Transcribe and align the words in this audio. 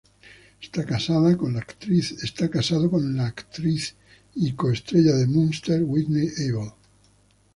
Está 0.59 0.83
casado 0.83 1.37
con 1.37 1.53
la 1.53 1.59
actriz 3.27 3.95
y 4.33 4.53
co-estrella 4.53 5.11
de 5.15 5.27
Monsters, 5.27 5.83
Whitney 5.87 6.27
Able". 6.49 6.73